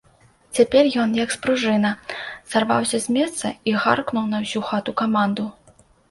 Цяпер 0.59 0.87
ён, 1.01 1.09
як 1.17 1.33
спружына, 1.33 1.91
сарваўся 2.53 2.97
з 3.03 3.07
месца 3.17 3.51
і 3.73 3.75
гаркнуў 3.83 4.25
на 4.31 4.37
ўсю 4.45 4.63
хату 4.71 4.95
каманду. 5.03 5.45